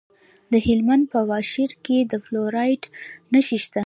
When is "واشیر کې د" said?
1.31-2.13